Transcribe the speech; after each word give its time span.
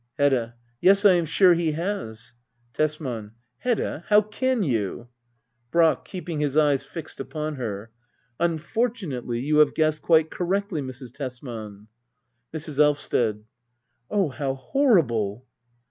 Hedda. 0.17 0.55
Yes^ 0.81 1.07
I 1.07 1.13
am 1.13 1.27
sure 1.27 1.53
he 1.53 1.73
has. 1.73 2.33
Tesman. 2.73 3.33
Hedda^ 3.63 4.03
how 4.07 4.21
can 4.23 4.63
you? 4.63 5.09
Brack. 5.69 6.05
[Keeping 6.05 6.39
his 6.39 6.57
eyes 6.57 6.83
fixed 6.83 7.19
upon 7.19 7.57
her.] 7.57 7.91
Unfortu 8.39 9.07
nately 9.09 9.39
you 9.41 9.57
have 9.57 9.75
guessed 9.75 10.01
quite 10.01 10.31
correctly, 10.31 10.81
Mrs. 10.81 11.13
Tesman. 11.13 11.85
Mrs, 12.51 12.79
Elvsted. 12.79 13.43
Oh, 14.09 14.29
how 14.29 14.55
horrible 14.55 15.45